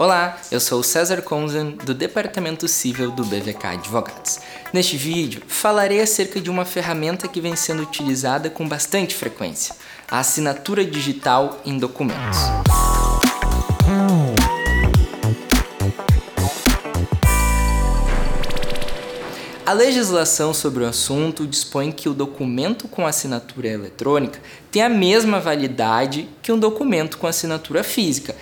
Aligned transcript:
Olá, 0.00 0.38
eu 0.50 0.58
sou 0.58 0.80
o 0.80 0.82
César 0.82 1.20
Conzen, 1.20 1.72
do 1.84 1.92
Departamento 1.92 2.66
Civil 2.66 3.10
do 3.10 3.22
BVK 3.22 3.66
Advogados. 3.66 4.40
Neste 4.72 4.96
vídeo, 4.96 5.42
falarei 5.46 6.00
acerca 6.00 6.40
de 6.40 6.48
uma 6.48 6.64
ferramenta 6.64 7.28
que 7.28 7.38
vem 7.38 7.54
sendo 7.54 7.82
utilizada 7.82 8.48
com 8.48 8.66
bastante 8.66 9.14
frequência, 9.14 9.74
a 10.10 10.20
assinatura 10.20 10.82
digital 10.86 11.60
em 11.66 11.76
documentos. 11.76 12.38
A 19.66 19.72
legislação 19.74 20.54
sobre 20.54 20.82
o 20.82 20.88
assunto 20.88 21.46
dispõe 21.46 21.92
que 21.92 22.08
o 22.08 22.14
documento 22.14 22.88
com 22.88 23.06
assinatura 23.06 23.68
eletrônica 23.68 24.40
tem 24.72 24.82
a 24.82 24.88
mesma 24.88 25.38
validade 25.38 26.26
que 26.42 26.50
um 26.50 26.58
documento 26.58 27.18
com 27.18 27.26
assinatura 27.26 27.84
física, 27.84 28.34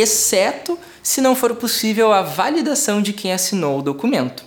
exceto 0.00 0.78
se 1.02 1.20
não 1.20 1.34
for 1.34 1.54
possível 1.54 2.12
a 2.12 2.22
validação 2.22 3.00
de 3.00 3.12
quem 3.12 3.32
assinou 3.32 3.78
o 3.78 3.82
documento. 3.82 4.44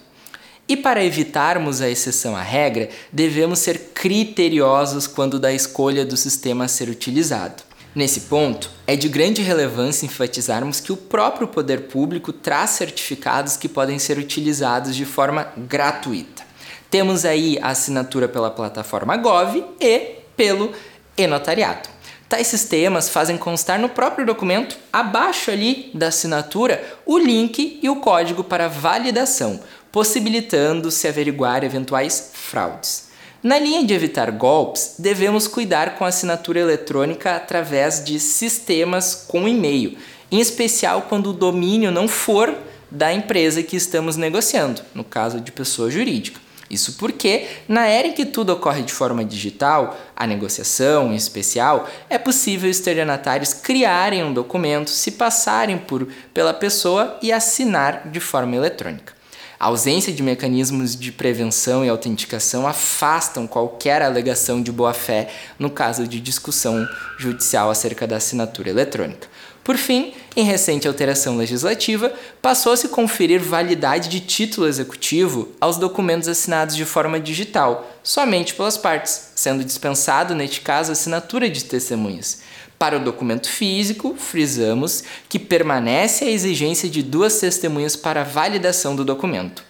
E 0.68 0.78
para 0.78 1.04
evitarmos 1.04 1.82
a 1.82 1.90
exceção 1.90 2.36
à 2.36 2.42
regra, 2.44 2.90
devemos 3.12 3.60
ser 3.60 3.92
criteriosos 3.94 5.08
quando 5.08 5.40
da 5.40 5.52
escolha 5.52 6.06
do 6.06 6.16
sistema 6.16 6.66
a 6.66 6.68
ser 6.68 6.90
utilizado. 6.90 7.64
Nesse 7.96 8.22
ponto, 8.22 8.70
é 8.86 8.96
de 8.96 9.10
grande 9.10 9.42
relevância 9.42 10.06
enfatizarmos 10.06 10.80
que 10.80 10.92
o 10.92 10.98
próprio 10.98 11.48
poder 11.48 11.88
público 11.88 12.32
traz 12.32 12.72
certificados 12.72 13.58
que 13.58 13.68
podem 13.68 13.98
ser 13.98 14.20
utilizados 14.20 14.96
de 14.96 15.06
forma 15.06 15.52
gratuita. 15.58 16.44
Temos 16.92 17.26
aí 17.26 17.58
a 17.62 17.70
assinatura 17.70 18.28
pela 18.28 18.52
plataforma 18.52 19.18
Gov 19.18 19.64
e 19.82 20.18
pelo 20.38 20.72
e-notariado. 21.18 21.89
Tais 22.30 22.46
sistemas 22.46 23.10
fazem 23.10 23.40
constar 23.40 23.80
no 23.80 23.90
próprio 23.90 24.24
documento, 24.24 24.78
abaixo 24.94 25.50
ali 25.50 25.90
da 25.96 26.10
assinatura, 26.10 26.80
o 27.04 27.18
link 27.18 27.80
e 27.82 27.90
o 27.90 27.96
código 27.96 28.44
para 28.44 28.68
validação, 28.68 29.60
possibilitando 29.92 30.92
se 30.92 31.08
averiguar 31.08 31.64
eventuais 31.64 32.30
fraudes. 32.34 33.10
Na 33.42 33.58
linha 33.58 33.84
de 33.84 33.96
evitar 33.96 34.30
golpes, 34.30 34.94
devemos 35.00 35.48
cuidar 35.48 35.98
com 35.98 36.06
a 36.06 36.10
assinatura 36.10 36.60
eletrônica 36.60 37.36
através 37.36 38.06
de 38.06 38.20
sistemas 38.20 39.26
com 39.28 39.48
e-mail, 39.48 39.98
em 40.32 40.40
especial 40.40 41.08
quando 41.10 41.32
o 41.32 41.34
domínio 41.34 41.90
não 41.90 42.08
for 42.08 42.56
da 42.92 43.12
empresa 43.12 43.64
que 43.64 43.76
estamos 43.76 44.18
negociando, 44.18 44.84
no 44.94 45.04
caso 45.04 45.42
de 45.42 45.52
pessoa 45.52 45.90
jurídica. 45.90 46.40
Isso 46.70 46.94
porque, 46.94 47.48
na 47.68 47.88
era 47.88 48.08
em 48.08 48.14
que 48.14 48.26
tudo 48.26 48.54
ocorre 48.54 48.84
de 48.84 48.94
forma 48.94 49.26
digital, 49.26 49.98
a 50.16 50.28
negociação 50.28 51.12
em 51.12 51.16
especial, 51.16 51.90
é 52.10 52.18
possível 52.18 52.70
estelionatários 52.70 53.54
criarem 53.54 54.24
um 54.24 54.34
documento, 54.34 54.90
se 54.90 55.12
passarem 55.12 55.78
por 55.78 56.08
pela 56.34 56.54
pessoa 56.54 57.18
e 57.22 57.32
assinar 57.32 58.08
de 58.10 58.20
forma 58.20 58.56
eletrônica. 58.56 59.19
A 59.60 59.66
ausência 59.66 60.14
de 60.14 60.24
mecanismos 60.24 60.96
de 60.96 61.12
prevenção 61.12 61.84
e 61.84 61.90
autenticação 61.90 62.66
afastam 62.66 63.46
qualquer 63.46 64.02
alegação 64.02 64.62
de 64.62 64.72
boa-fé 64.72 65.30
no 65.60 65.70
caso 65.70 66.08
de 66.08 66.22
discussão 66.22 66.88
judicial 67.18 67.70
acerca 67.70 68.08
da 68.08 68.16
assinatura 68.16 68.70
eletrônica. 68.70 69.28
Por 69.62 69.76
fim, 69.76 70.14
em 70.34 70.46
recente 70.46 70.88
alteração 70.88 71.36
legislativa, 71.36 72.14
passou 72.42 72.72
a 72.72 72.78
se 72.78 72.88
conferir 72.88 73.42
validade 73.42 74.08
de 74.08 74.22
título 74.22 74.66
executivo 74.66 75.50
aos 75.60 75.76
documentos 75.76 76.30
assinados 76.30 76.74
de 76.74 76.86
forma 76.86 77.20
digital, 77.20 77.86
somente 78.02 78.56
pelas 78.56 78.78
partes, 78.78 79.32
sendo 79.36 79.66
dispensado, 79.66 80.34
neste 80.34 80.62
caso, 80.62 80.90
a 80.90 80.94
assinatura 80.94 81.50
de 81.50 81.66
testemunhas. 81.66 82.40
Para 82.80 82.96
o 82.96 83.04
documento 83.04 83.50
físico, 83.50 84.16
frisamos 84.18 85.04
que 85.28 85.38
permanece 85.38 86.24
a 86.24 86.32
exigência 86.32 86.90
de 86.90 87.04
duas 87.04 87.38
testemunhas 87.38 87.98
para 87.98 88.24
validação 88.24 88.96
do 88.96 89.04
documento. 89.04 89.69